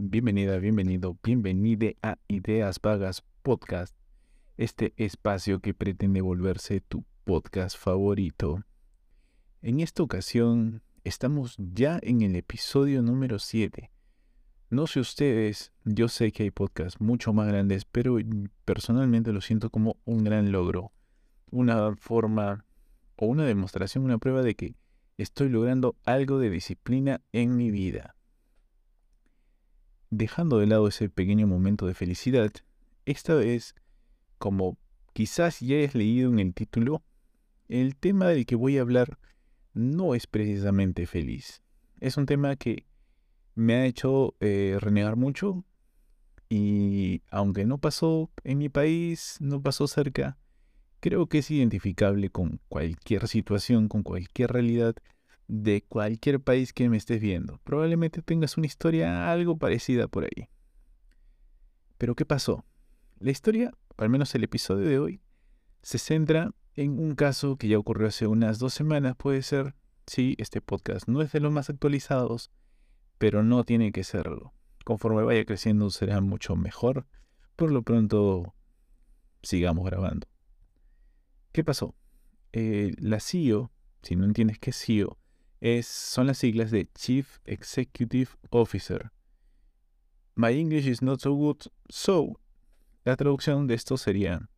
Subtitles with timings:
[0.00, 3.96] Bienvenida, bienvenido, bienvenide a Ideas Vagas Podcast,
[4.56, 8.62] este espacio que pretende volverse tu podcast favorito.
[9.60, 13.90] En esta ocasión estamos ya en el episodio número 7.
[14.70, 18.18] No sé ustedes, yo sé que hay podcasts mucho más grandes, pero
[18.64, 20.92] personalmente lo siento como un gran logro,
[21.50, 22.64] una forma
[23.16, 24.76] o una demostración, una prueba de que
[25.16, 28.14] estoy logrando algo de disciplina en mi vida.
[30.10, 32.50] Dejando de lado ese pequeño momento de felicidad,
[33.04, 33.74] esta vez,
[34.38, 34.78] como
[35.12, 37.02] quizás ya hayas leído en el título,
[37.68, 39.18] el tema del que voy a hablar
[39.74, 41.62] no es precisamente feliz.
[42.00, 42.86] Es un tema que
[43.54, 45.64] me ha hecho eh, renegar mucho
[46.48, 50.38] y aunque no pasó en mi país, no pasó cerca,
[51.00, 54.94] creo que es identificable con cualquier situación, con cualquier realidad
[55.48, 57.58] de cualquier país que me estés viendo.
[57.64, 60.48] Probablemente tengas una historia algo parecida por ahí.
[61.96, 62.64] Pero ¿qué pasó?
[63.18, 65.20] La historia, al menos el episodio de hoy,
[65.82, 69.74] se centra en un caso que ya ocurrió hace unas dos semanas, puede ser.
[70.06, 72.50] Sí, este podcast no es de los más actualizados,
[73.18, 74.54] pero no tiene que serlo.
[74.84, 77.06] Conforme vaya creciendo será mucho mejor.
[77.56, 78.54] Por lo pronto,
[79.42, 80.28] sigamos grabando.
[81.52, 81.96] ¿Qué pasó?
[82.52, 85.18] Eh, la CEO, si no entiendes qué es CEO,
[85.60, 89.10] es, son las siglas de Chief Executive Officer.
[90.34, 92.40] My English is not so good, so
[93.04, 94.48] la traducción de esto sería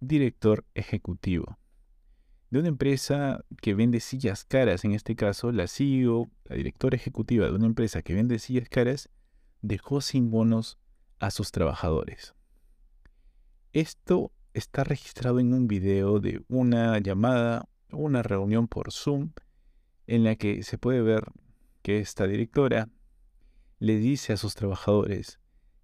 [0.00, 1.58] director ejecutivo.
[2.50, 7.46] De una empresa que vende sillas caras, en este caso la CEO, la directora ejecutiva
[7.46, 9.08] de una empresa que vende sillas caras,
[9.62, 10.78] dejó sin bonos
[11.18, 12.34] a sus trabajadores.
[13.72, 19.30] Esto está registrado en un video de una llamada, una reunión por Zoom
[20.14, 21.24] en la que se puede ver
[21.80, 22.90] que esta directora
[23.78, 25.40] le dice a sus trabajadores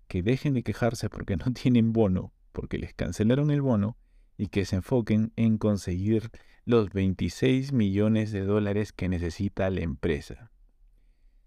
[0.06, 3.96] que dejen de quejarse porque no tienen bono, porque les cancelaron el bono,
[4.36, 6.30] y que se enfoquen en conseguir
[6.66, 10.50] los 26 millones de dólares que necesita la empresa.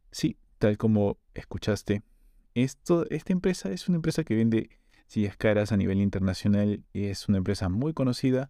[0.10, 2.02] Sí, tal como escuchaste,
[2.56, 4.72] esta empresa es una empresa que vende
[5.06, 8.50] sillas caras a nivel internacional y es una empresa muy conocida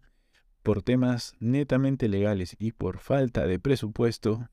[0.62, 4.48] por temas netamente legales y por falta de presupuesto,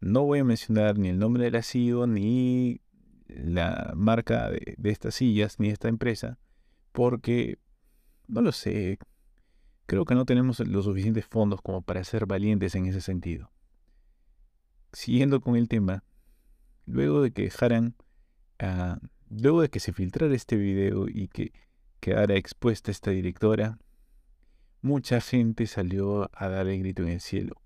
[0.00, 2.80] no voy a mencionar ni el nombre de la CEO ni
[3.28, 6.38] la marca de, estas sillas ni esta empresa,
[6.92, 7.58] porque
[8.26, 8.98] no lo sé,
[9.86, 13.50] creo que no tenemos los suficientes fondos como para ser valientes en ese sentido.
[14.92, 16.04] Siguiendo con el tema,
[16.84, 17.94] luego de que dejaran,
[19.30, 21.52] luego de que se filtrara este video y que
[22.00, 23.78] quedara expuesta esta directora,
[24.82, 27.62] mucha gente salió a dar el grito en el cielo.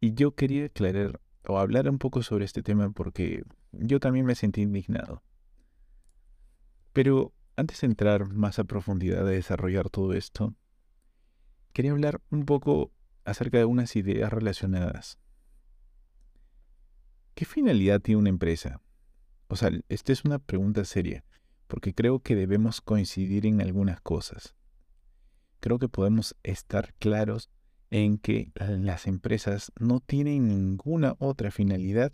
[0.00, 3.42] Y yo quería aclarar o hablar un poco sobre este tema porque
[3.72, 5.22] yo también me sentí indignado.
[6.92, 10.54] Pero antes de entrar más a profundidad de desarrollar todo esto,
[11.72, 12.92] quería hablar un poco
[13.24, 15.18] acerca de unas ideas relacionadas.
[17.34, 18.80] ¿Qué finalidad tiene una empresa?
[19.48, 21.24] O sea, esta es una pregunta seria,
[21.66, 24.54] porque creo que debemos coincidir en algunas cosas
[25.60, 27.50] creo que podemos estar claros
[27.90, 32.12] en que las empresas no tienen ninguna otra finalidad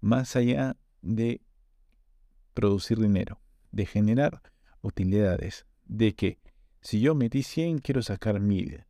[0.00, 1.40] más allá de
[2.54, 3.40] producir dinero,
[3.72, 4.42] de generar
[4.82, 6.38] utilidades, de que
[6.80, 8.86] si yo metí 100 quiero sacar 1000.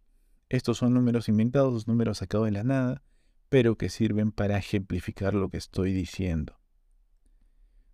[0.48, 3.02] Estos son números inventados, números sacados de la nada,
[3.48, 6.58] pero que sirven para ejemplificar lo que estoy diciendo.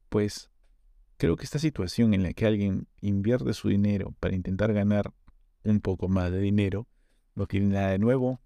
[0.08, 0.50] Pues
[1.16, 5.12] creo que esta situación en la que alguien invierte su dinero para intentar ganar
[5.70, 6.86] un poco más de dinero,
[7.34, 8.40] no tiene nada de nuevo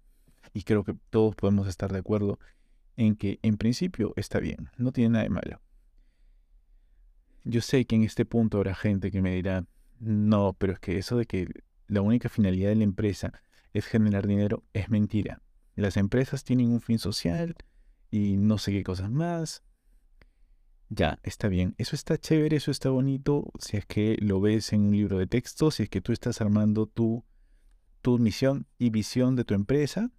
[0.53, 2.39] y creo que todos podemos estar de acuerdo
[2.97, 5.61] en que en principio está bien, no tiene nada de malo.
[7.43, 9.65] Yo sé que en este punto habrá gente que me dirá,
[9.99, 11.47] no, pero es que eso de que
[11.87, 13.33] la única finalidad de la empresa
[13.73, 15.41] es generar dinero es mentira.
[15.75, 17.55] Las empresas tienen un fin social
[18.11, 19.63] y no sé qué cosas más.
[20.93, 21.73] Ya, está bien.
[21.77, 23.49] Eso está chévere, eso está bonito.
[23.59, 26.41] Si es que lo ves en un libro de texto, si es que tú estás
[26.41, 27.23] armando tu,
[28.01, 30.11] tu misión y visión de tu empresa,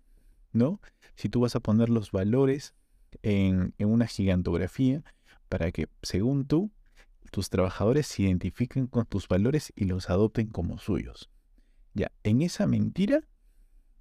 [0.50, 0.80] ¿no?
[1.14, 2.74] Si tú vas a poner los valores
[3.20, 5.04] en, en una gigantografía
[5.50, 6.70] para que, según tú,
[7.30, 11.28] tus trabajadores se identifiquen con tus valores y los adopten como suyos.
[11.92, 13.20] Ya, en esa mentira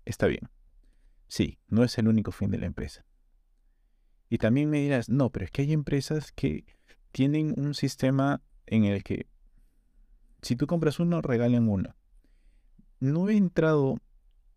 [0.06, 0.50] está bien.
[1.27, 3.03] Sí, no es el único fin de la empresa.
[4.31, 6.63] Y también me dirás, no, pero es que hay empresas que
[7.12, 9.28] tienen un sistema en el que
[10.42, 11.94] si tú compras uno, regalan uno.
[13.01, 13.98] No he entrado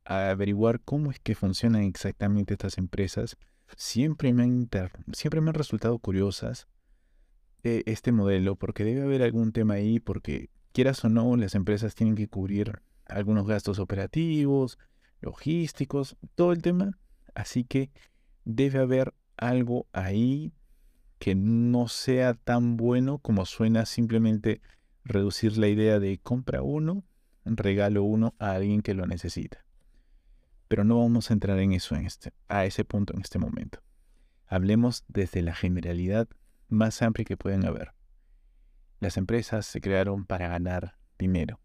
[0.04, 3.36] a averiguar cómo es que funcionan exactamente estas empresas.
[3.76, 4.70] Siempre me han,
[5.12, 6.68] siempre me han resultado curiosas.
[7.64, 11.96] eh, este modelo porque debe haber algún tema ahí, porque quieras o no, las empresas
[11.96, 14.78] tienen que cubrir algunos gastos operativos,
[15.20, 16.96] logísticos, todo el tema.
[17.34, 17.90] Así que
[18.44, 20.52] debe haber algo ahí
[21.18, 24.60] que no sea tan bueno como suena simplemente
[25.04, 27.04] reducir la idea de compra uno,
[27.44, 29.64] regalo uno a alguien que lo necesita.
[30.68, 33.80] Pero no vamos a entrar en eso en este, a ese punto en este momento.
[34.46, 36.28] Hablemos desde la generalidad
[36.68, 37.92] más amplia que pueden haber.
[39.00, 41.60] Las empresas se crearon para ganar dinero.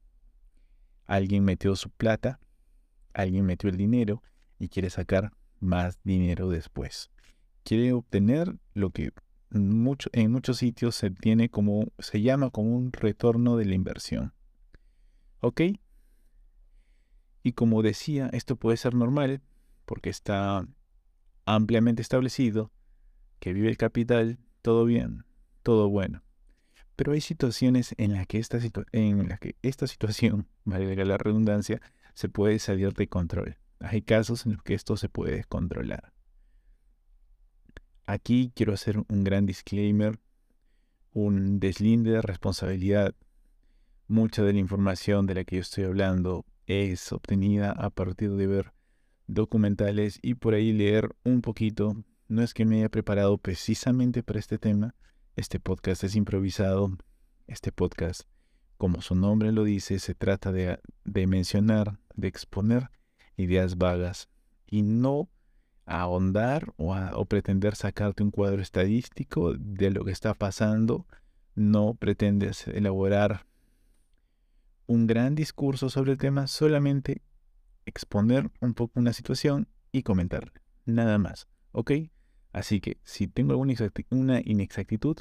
[1.05, 2.39] Alguien metió su plata,
[3.13, 4.21] alguien metió el dinero
[4.59, 7.09] y quiere sacar más dinero después.
[7.69, 9.11] Quiere obtener lo que
[9.51, 14.33] mucho, en muchos sitios se tiene como se llama como un retorno de la inversión.
[15.39, 15.61] ¿Ok?
[17.43, 19.43] Y como decía, esto puede ser normal
[19.85, 20.67] porque está
[21.45, 22.71] ampliamente establecido
[23.39, 25.25] que vive el capital, todo bien,
[25.61, 26.23] todo bueno.
[26.95, 31.79] Pero hay situaciones en las que esta, que esta situación, valga la redundancia,
[32.15, 33.59] se puede salir de control.
[33.79, 36.13] Hay casos en los que esto se puede descontrolar.
[38.09, 40.19] Aquí quiero hacer un gran disclaimer,
[41.13, 43.13] un deslinde de responsabilidad.
[44.07, 48.47] Mucha de la información de la que yo estoy hablando es obtenida a partir de
[48.47, 48.73] ver
[49.27, 52.03] documentales y por ahí leer un poquito.
[52.27, 54.95] No es que me haya preparado precisamente para este tema.
[55.35, 56.97] Este podcast es improvisado.
[57.45, 58.23] Este podcast,
[58.79, 62.89] como su nombre lo dice, se trata de, de mencionar, de exponer
[63.37, 64.29] ideas vagas
[64.65, 65.29] y no
[65.89, 71.07] ahondar o, o pretender sacarte un cuadro estadístico de lo que está pasando.
[71.55, 73.45] No pretendes elaborar
[74.85, 77.21] un gran discurso sobre el tema, solamente
[77.85, 80.53] exponer un poco una situación y comentar.
[80.85, 81.47] Nada más.
[81.71, 81.91] ¿Ok?
[82.53, 83.73] Así que si tengo alguna
[84.09, 85.17] una inexactitud,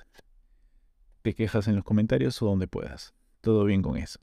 [1.22, 3.14] te quejas en los comentarios o donde puedas.
[3.40, 4.20] Todo bien con eso.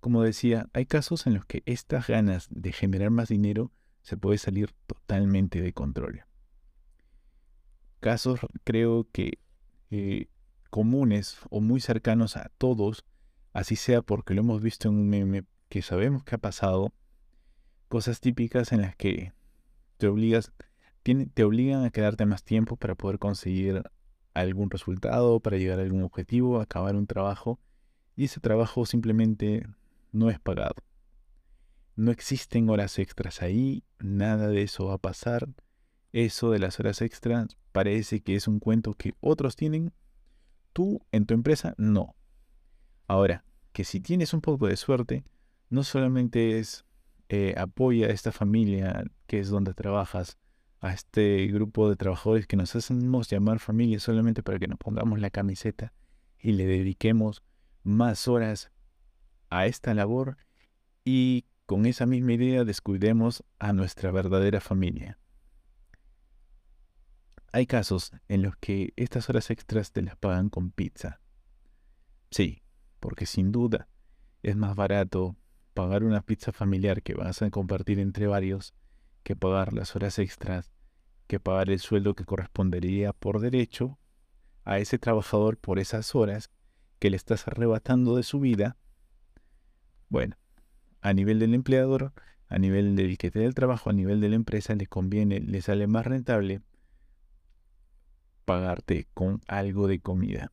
[0.00, 3.70] Como decía, hay casos en los que estas ganas de generar más dinero
[4.02, 6.24] se puede salir totalmente de control.
[8.00, 9.38] Casos creo que
[9.90, 10.28] eh,
[10.70, 13.04] comunes o muy cercanos a todos,
[13.52, 16.92] así sea porque lo hemos visto en un meme que sabemos que ha pasado,
[17.88, 19.32] cosas típicas en las que
[19.98, 20.52] te obligas,
[21.02, 23.82] te obligan a quedarte más tiempo para poder conseguir
[24.34, 27.60] algún resultado, para llegar a algún objetivo, acabar un trabajo,
[28.16, 29.66] y ese trabajo simplemente
[30.10, 30.74] no es pagado.
[31.94, 35.48] No existen horas extras ahí, nada de eso va a pasar.
[36.12, 39.92] Eso de las horas extras parece que es un cuento que otros tienen,
[40.72, 42.14] tú en tu empresa no.
[43.06, 45.24] Ahora, que si tienes un poco de suerte,
[45.70, 46.84] no solamente es
[47.28, 50.38] eh, apoya a esta familia que es donde trabajas,
[50.80, 55.20] a este grupo de trabajadores que nos hacemos llamar familia solamente para que nos pongamos
[55.20, 55.94] la camiseta
[56.38, 57.42] y le dediquemos
[57.84, 58.70] más horas
[59.48, 60.36] a esta labor
[61.04, 65.18] y con esa misma idea descuidemos a nuestra verdadera familia.
[67.52, 71.20] Hay casos en los que estas horas extras te las pagan con pizza.
[72.30, 72.62] Sí,
[72.98, 73.88] porque sin duda
[74.42, 75.36] es más barato
[75.74, 78.74] pagar una pizza familiar que vas a compartir entre varios
[79.22, 80.72] que pagar las horas extras,
[81.26, 83.98] que pagar el sueldo que correspondería por derecho
[84.64, 86.50] a ese trabajador por esas horas
[86.98, 88.76] que le estás arrebatando de su vida.
[90.08, 90.36] Bueno,
[91.02, 92.12] a nivel del empleador,
[92.48, 95.40] a nivel del que te da el trabajo, a nivel de la empresa, le conviene,
[95.40, 96.62] le sale más rentable
[98.44, 100.52] pagarte con algo de comida.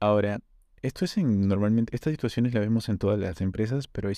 [0.00, 0.40] Ahora,
[0.82, 4.16] esto es en, normalmente, estas situaciones las vemos en todas las empresas, pero hay,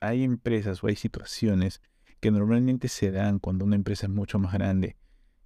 [0.00, 1.80] hay empresas o hay situaciones
[2.20, 4.96] que normalmente se dan cuando una empresa es mucho más grande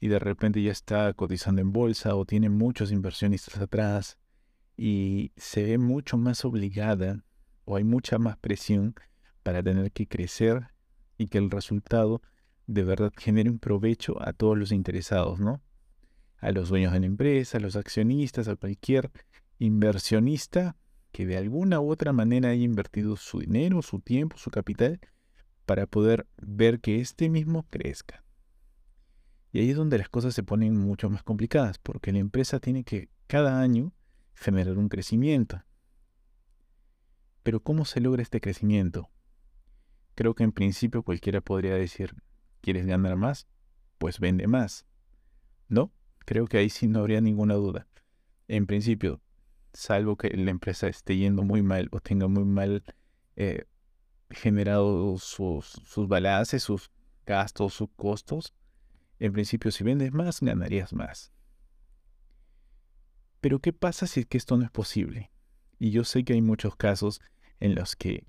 [0.00, 4.18] y de repente ya está cotizando en bolsa o tiene muchos inversionistas atrás
[4.76, 7.24] y se ve mucho más obligada
[7.66, 8.94] o hay mucha más presión
[9.42, 10.68] para tener que crecer
[11.18, 12.22] y que el resultado
[12.66, 15.60] de verdad genere un provecho a todos los interesados, ¿no?
[16.38, 19.10] A los dueños de la empresa, a los accionistas, a cualquier
[19.58, 20.76] inversionista
[21.12, 25.00] que de alguna u otra manera haya invertido su dinero, su tiempo, su capital
[25.64, 28.24] para poder ver que este mismo crezca.
[29.52, 32.84] Y ahí es donde las cosas se ponen mucho más complicadas, porque la empresa tiene
[32.84, 33.92] que cada año
[34.34, 35.62] generar un crecimiento.
[37.46, 39.08] Pero ¿cómo se logra este crecimiento?
[40.16, 42.16] Creo que en principio cualquiera podría decir,
[42.60, 43.46] ¿quieres ganar más?
[43.98, 44.84] Pues vende más.
[45.68, 45.92] ¿No?
[46.24, 47.86] Creo que ahí sí no habría ninguna duda.
[48.48, 49.20] En principio,
[49.72, 52.82] salvo que la empresa esté yendo muy mal o tenga muy mal
[53.36, 53.66] eh,
[54.30, 56.90] generado sus, sus balances, sus
[57.24, 58.54] gastos, sus costos,
[59.20, 61.30] en principio si vendes más, ganarías más.
[63.40, 65.30] Pero ¿qué pasa si es que esto no es posible?
[65.78, 67.20] Y yo sé que hay muchos casos
[67.60, 68.24] en los que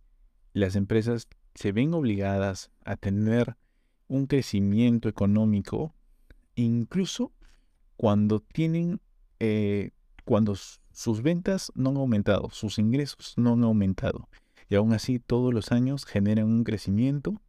[0.54, 3.56] las empresas se ven obligadas a tener
[4.08, 5.94] un crecimiento económico,
[6.56, 7.34] incluso
[7.96, 9.02] cuando tienen,
[9.40, 9.92] eh,
[10.24, 14.30] cuando sus ventas no han aumentado, sus ingresos no han aumentado.
[14.70, 17.42] Y aún así todos los años generan un crecimiento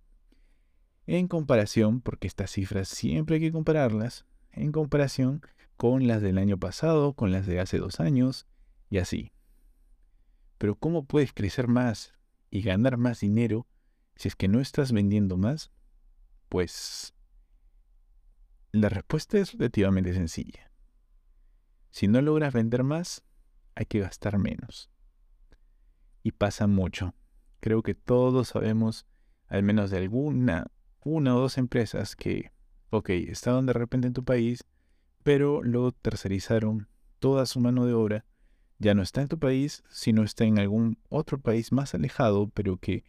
[1.07, 5.43] en comparación, porque estas cifras siempre hay que compararlas, en comparación
[5.77, 8.47] con las del año pasado, con las de hace dos años
[8.91, 9.33] y así.
[10.59, 12.13] Pero ¿cómo puedes crecer más
[12.51, 13.67] y ganar más dinero
[14.17, 15.71] si es que no estás vendiendo más?
[16.49, 17.15] Pues
[18.73, 20.71] la respuesta es relativamente sencilla.
[21.91, 23.25] Si no logras vender más,
[23.75, 24.91] hay que gastar menos.
[26.23, 27.15] Y pasa mucho.
[27.61, 29.07] Creo que todos sabemos,
[29.47, 30.71] al menos de alguna,
[31.03, 32.53] una o dos empresas que,
[32.91, 34.65] ok, estaban de repente en tu país,
[35.23, 36.89] pero luego tercerizaron
[37.19, 38.25] toda su mano de obra.
[38.79, 42.77] Ya no está en tu país, sino está en algún otro país más alejado, pero
[42.77, 43.05] que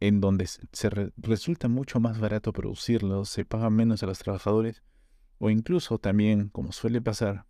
[0.00, 4.82] en donde se resulta mucho más barato producirlo, se paga menos a los trabajadores,
[5.38, 7.46] o incluso también, como suele pasar,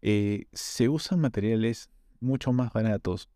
[0.00, 1.90] eh, se usan materiales
[2.20, 3.28] mucho más baratos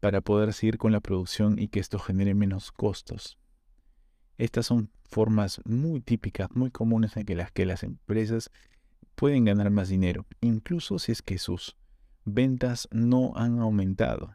[0.00, 3.38] para poder seguir con la producción y que esto genere menos costos.
[4.38, 8.50] Estas son formas muy típicas, muy comunes en que las que las empresas
[9.22, 11.76] pueden ganar más dinero, incluso si es que sus
[12.24, 14.34] ventas no han aumentado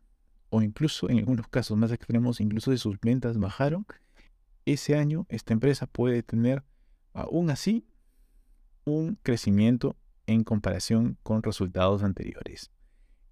[0.49, 3.85] o incluso en algunos casos más extremos, incluso si sus ventas bajaron,
[4.63, 6.63] ese año esta empresa puede tener
[7.11, 7.85] aún así
[8.85, 12.71] un crecimiento en comparación con resultados anteriores.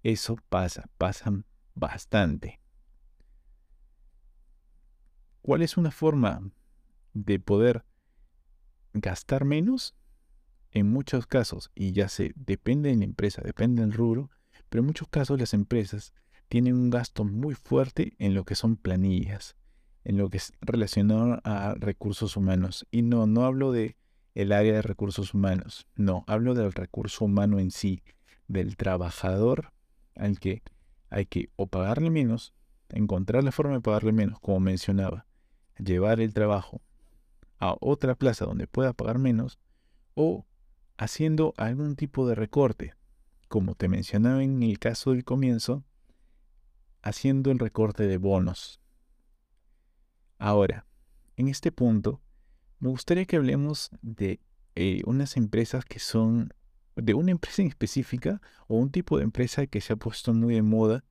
[0.02, 1.32] Eso pasa, pasa
[1.74, 2.60] bastante.
[5.40, 6.50] ¿Cuál es una forma
[7.14, 7.82] de poder
[8.92, 9.94] gastar menos?
[10.76, 14.28] En muchos casos, y ya sé, depende de la empresa, depende del rubro,
[14.68, 16.12] pero en muchos casos las empresas
[16.50, 19.56] tienen un gasto muy fuerte en lo que son planillas,
[20.04, 22.86] en lo que es relacionado a recursos humanos.
[22.90, 23.96] Y no, no hablo de
[24.34, 28.02] el área de recursos humanos, no, hablo del recurso humano en sí,
[28.46, 29.72] del trabajador
[30.14, 30.62] al que
[31.08, 32.52] hay que o pagarle menos,
[32.90, 35.24] encontrar la forma de pagarle menos, como mencionaba,
[35.78, 36.82] llevar el trabajo
[37.60, 39.58] a otra plaza donde pueda pagar menos,
[40.12, 40.44] o
[40.98, 42.94] haciendo algún tipo de recorte,
[43.48, 45.84] como te mencionaba en el caso del comienzo,
[47.02, 48.80] haciendo el recorte de bonos.
[50.38, 50.86] Ahora,
[51.36, 52.20] en este punto,
[52.78, 54.40] me gustaría que hablemos de
[54.74, 56.52] eh, unas empresas que son,
[56.96, 60.54] de una empresa en específica o un tipo de empresa que se ha puesto muy
[60.54, 61.04] de moda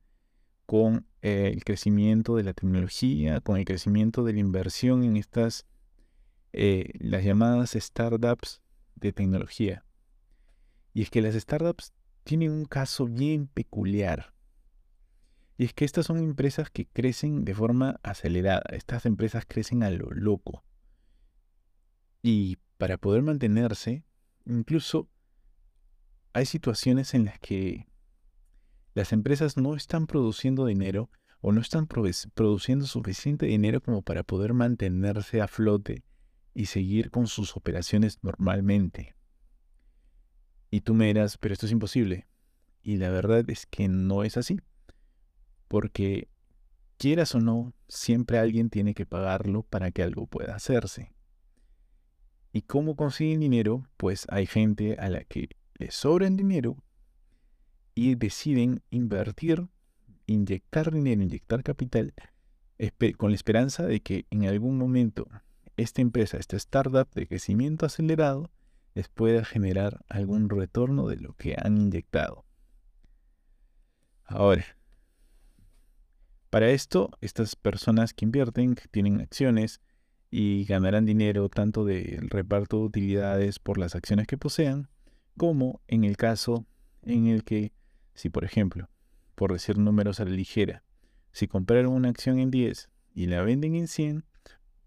[0.66, 5.64] con eh, el crecimiento de la tecnología, con el crecimiento de la inversión en estas,
[6.52, 8.60] eh, las llamadas startups
[8.96, 9.84] de tecnología.
[10.92, 11.92] Y es que las startups
[12.24, 14.34] tienen un caso bien peculiar.
[15.58, 18.64] Y es que estas son empresas que crecen de forma acelerada.
[18.70, 20.64] Estas empresas crecen a lo loco.
[22.22, 24.04] Y para poder mantenerse,
[24.44, 25.08] incluso
[26.32, 27.88] hay situaciones en las que
[28.94, 31.10] las empresas no están produciendo dinero
[31.40, 36.02] o no están produciendo suficiente dinero como para poder mantenerse a flote
[36.56, 39.14] y seguir con sus operaciones normalmente.
[40.70, 42.26] Y tú me dirás, pero esto es imposible.
[42.82, 44.58] Y la verdad es que no es así
[45.68, 46.28] porque
[46.96, 51.12] quieras o no, siempre alguien tiene que pagarlo para que algo pueda hacerse.
[52.52, 53.86] ¿Y cómo consiguen dinero?
[53.98, 56.82] Pues hay gente a la que le sobra el dinero
[57.94, 59.68] y deciden invertir,
[60.24, 62.14] inyectar dinero, inyectar capital,
[63.18, 65.28] con la esperanza de que en algún momento
[65.76, 68.50] esta empresa, esta startup de crecimiento acelerado,
[68.94, 72.44] les pueda generar algún retorno de lo que han inyectado.
[74.24, 74.64] Ahora,
[76.50, 79.80] para esto, estas personas que invierten tienen acciones
[80.30, 84.88] y ganarán dinero tanto del reparto de utilidades por las acciones que posean,
[85.36, 86.66] como en el caso
[87.02, 87.72] en el que,
[88.14, 88.88] si por ejemplo,
[89.34, 90.82] por decir números a la ligera,
[91.32, 94.24] si compraron una acción en 10 y la venden en 100,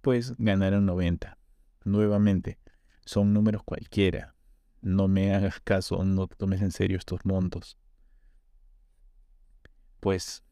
[0.02, 1.38] pues ganarán 90.
[1.84, 2.60] Nuevamente,
[3.06, 4.36] son números cualquiera.
[4.82, 7.78] No me hagas caso, no tomes en serio estos montos.
[10.00, 10.44] Pues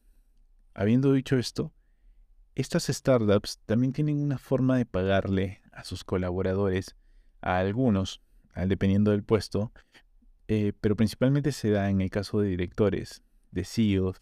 [0.77, 1.73] Habiendo dicho esto,
[2.53, 6.95] estas startups también tienen una forma de pagarle a sus colaboradores,
[7.41, 8.21] a algunos,
[8.55, 9.71] dependiendo del puesto,
[10.47, 14.21] eh, pero principalmente se da en el caso de directores, de CEOs,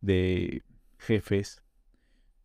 [0.00, 0.62] de
[0.96, 1.62] jefes,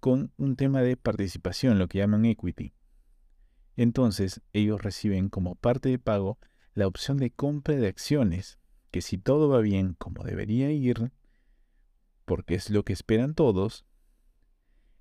[0.06, 2.76] con un tema de participación, lo que llaman equity.
[3.76, 6.38] Entonces, ellos reciben como parte de pago
[6.76, 8.60] la opción de compra de acciones
[8.92, 11.12] que si todo va bien como debería ir,
[12.24, 13.84] porque es lo que esperan todos,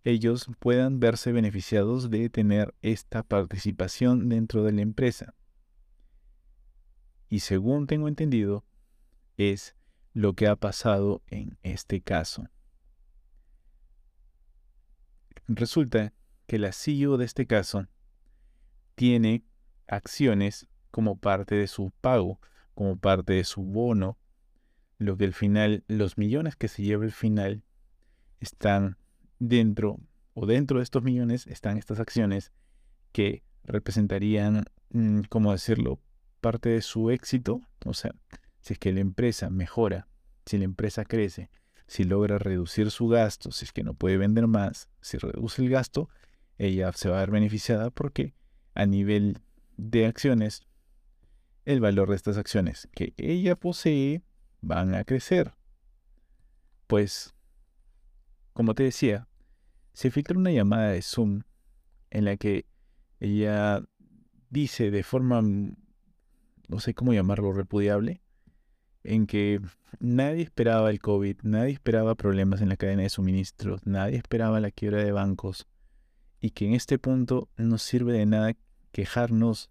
[0.04, 5.34] ellos puedan verse beneficiados de tener esta participación dentro de la empresa.
[7.28, 8.64] Y según tengo entendido,
[9.36, 9.76] es
[10.14, 12.48] lo que ha pasado en este caso.
[15.46, 16.12] Resulta
[16.46, 17.86] que la CEO de este caso
[18.94, 19.44] tiene
[19.86, 22.40] acciones como parte de su pago,
[22.74, 24.18] como parte de su bono,
[24.98, 27.62] lo que al final, los millones que se lleva al final
[28.40, 28.96] están
[29.38, 30.00] dentro
[30.34, 32.52] o dentro de estos millones están estas acciones
[33.12, 36.00] que representarían, mm, ¿cómo decirlo?,
[36.40, 37.60] parte de su éxito.
[37.84, 38.14] O sea,
[38.60, 40.08] si es que la empresa mejora,
[40.46, 41.50] si la empresa crece,
[41.86, 45.70] si logra reducir su gasto, si es que no puede vender más, si reduce el
[45.70, 46.08] gasto,
[46.58, 48.34] ella se va a ver beneficiada porque
[48.74, 49.38] a nivel
[49.76, 50.62] de acciones,
[51.64, 54.22] el valor de estas acciones que ella posee
[54.60, 55.54] van a crecer.
[56.86, 57.34] Pues,
[58.52, 59.28] como te decía,
[59.92, 61.42] se filtra una llamada de Zoom
[62.10, 62.66] en la que
[63.20, 63.82] ella
[64.50, 68.22] dice de forma, no sé cómo llamarlo, repudiable,
[69.04, 69.60] en que
[70.00, 74.70] nadie esperaba el COVID, nadie esperaba problemas en la cadena de suministros, nadie esperaba la
[74.70, 75.66] quiebra de bancos
[76.40, 78.52] y que en este punto no sirve de nada
[78.92, 79.70] quejarnos,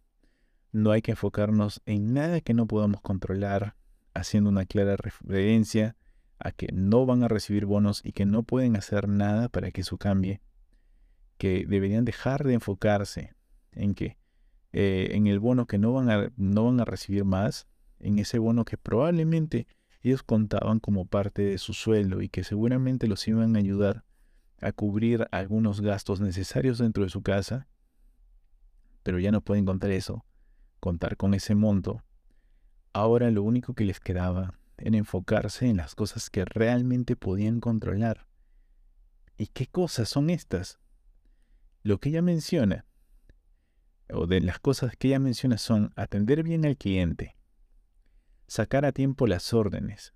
[0.71, 3.75] no hay que enfocarnos en nada que no podamos controlar,
[4.13, 5.95] haciendo una clara referencia
[6.39, 9.81] a que no van a recibir bonos y que no pueden hacer nada para que
[9.81, 10.41] eso cambie,
[11.37, 13.33] que deberían dejar de enfocarse
[13.71, 14.17] en que
[14.71, 17.67] eh, en el bono que no van, a, no van a recibir más,
[18.03, 19.67] en ese bono que probablemente
[20.01, 24.03] ellos contaban como parte de su sueldo y que seguramente los iban a ayudar
[24.61, 27.67] a cubrir algunos gastos necesarios dentro de su casa,
[29.03, 30.25] pero ya no pueden contar eso,
[30.79, 32.03] contar con ese monto.
[32.93, 38.27] Ahora lo único que les quedaba era enfocarse en las cosas que realmente podían controlar.
[39.37, 40.79] ¿Y qué cosas son estas?
[41.81, 42.85] Lo que ella menciona,
[44.09, 47.35] o de las cosas que ella menciona son atender bien al cliente,
[48.53, 50.13] sacar a tiempo las órdenes,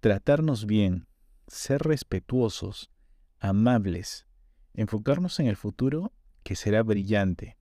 [0.00, 1.08] tratarnos bien,
[1.46, 2.90] ser respetuosos,
[3.40, 4.26] amables,
[4.74, 7.56] enfocarnos en el futuro que será brillante.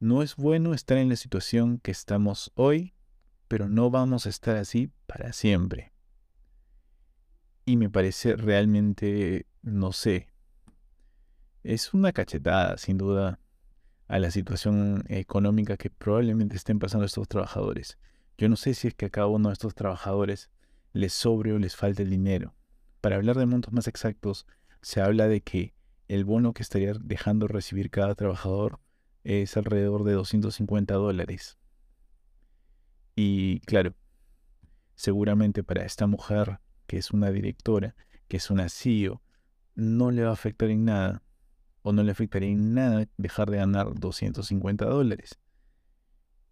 [0.00, 2.94] No es bueno estar en la situación que estamos hoy,
[3.46, 5.92] pero no vamos a estar así para siempre.
[7.64, 10.32] Y me parece realmente, no sé,
[11.62, 13.38] es una cachetada, sin duda,
[14.08, 17.98] a la situación económica que probablemente estén pasando estos trabajadores.
[18.38, 20.50] Yo no sé si es que a cada uno de estos trabajadores
[20.92, 22.54] les sobre o les falta el dinero.
[23.00, 24.46] Para hablar de montos más exactos,
[24.82, 25.74] se habla de que
[26.08, 28.78] el bono que estaría dejando recibir cada trabajador
[29.24, 31.58] es alrededor de 250 dólares.
[33.14, 33.94] Y claro,
[34.94, 37.96] seguramente para esta mujer, que es una directora,
[38.28, 39.22] que es una CEO,
[39.74, 41.22] no le va a afectar en nada,
[41.80, 45.38] o no le afectaría en nada dejar de ganar 250 dólares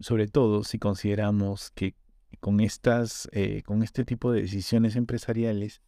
[0.01, 1.95] sobre todo si consideramos que
[2.41, 5.83] con, estas, eh, con este tipo de decisiones empresariales,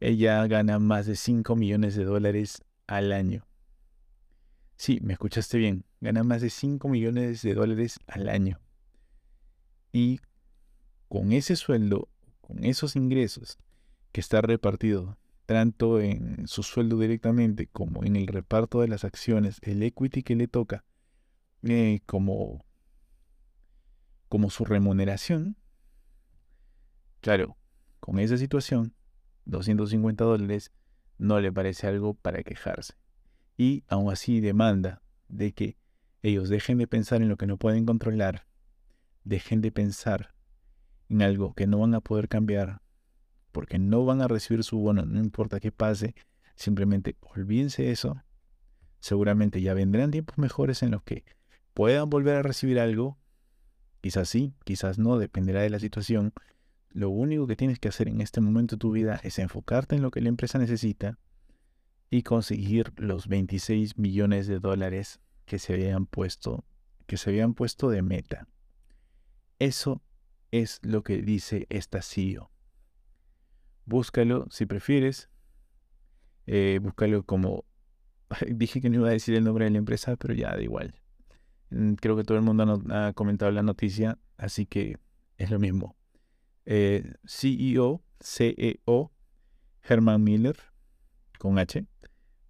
[0.00, 3.46] ella gana más de 5 millones de dólares al año.
[4.76, 8.60] Sí, me escuchaste bien, gana más de 5 millones de dólares al año.
[9.92, 10.20] Y
[11.08, 12.08] con ese sueldo,
[12.40, 13.58] con esos ingresos
[14.12, 19.58] que está repartido tanto en su sueldo directamente como en el reparto de las acciones,
[19.62, 20.84] el equity que le toca,
[21.62, 22.64] eh, como
[24.36, 25.56] como su remuneración,
[27.22, 27.56] claro,
[28.00, 28.92] con esa situación,
[29.46, 30.72] 250 dólares
[31.16, 32.92] no le parece algo para quejarse.
[33.56, 35.78] Y aún así demanda de que
[36.20, 38.46] ellos dejen de pensar en lo que no pueden controlar,
[39.24, 40.34] dejen de pensar
[41.08, 42.82] en algo que no van a poder cambiar,
[43.52, 46.14] porque no van a recibir su bono, no importa qué pase,
[46.56, 48.22] simplemente olvídense eso.
[49.00, 51.24] Seguramente ya vendrán tiempos mejores en los que
[51.72, 53.16] puedan volver a recibir algo
[54.06, 56.32] Quizás sí, quizás no, dependerá de la situación.
[56.90, 60.02] Lo único que tienes que hacer en este momento de tu vida es enfocarte en
[60.02, 61.18] lo que la empresa necesita
[62.08, 66.64] y conseguir los 26 millones de dólares que se habían puesto,
[67.08, 68.46] que se habían puesto de meta.
[69.58, 70.04] Eso
[70.52, 72.52] es lo que dice esta CEO.
[73.86, 75.30] Búscalo si prefieres.
[76.46, 77.64] Eh, búscalo como...
[78.46, 80.94] Dije que no iba a decir el nombre de la empresa, pero ya da igual.
[81.70, 84.98] Mm, creo que todo el mundo ha comentado la noticia, así que
[85.36, 85.96] es lo mismo.
[86.64, 89.12] Eh, CEO, CEO,
[89.82, 90.56] Herman Miller,
[91.38, 91.86] con H.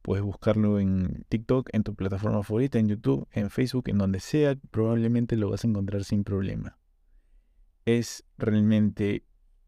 [0.02, 4.56] Puedes buscarlo en TikTok, en tu plataforma favorita, en YouTube, en Facebook, en donde sea,
[4.70, 6.78] probablemente lo vas a encontrar sin problema.
[7.84, 9.24] es realmente,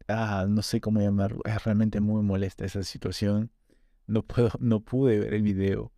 [0.08, 3.50] ah, no sé cómo llamarlo, es realmente muy molesta esa situación.
[4.06, 5.92] No puedo, no pude ver el video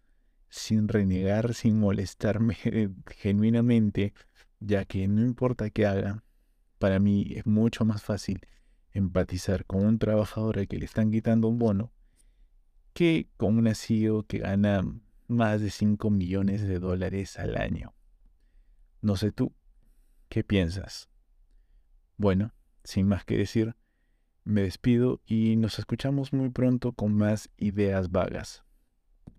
[0.51, 2.55] sin renegar, sin molestarme
[3.07, 4.13] genuinamente,
[4.59, 6.25] ya que no importa qué haga,
[6.79, 8.41] para mí es mucho más fácil
[8.93, 11.93] empatizar con un trabajador al que le están quitando un bono
[12.93, 14.83] que con un CEO que gana
[15.29, 17.95] más de 5 millones de dólares al año.
[19.01, 19.55] No sé tú,
[20.29, 21.09] ¿qué piensas?
[22.17, 23.77] Bueno, sin más que decir,
[24.45, 28.65] me despido y nos escuchamos muy pronto con más ideas vagas.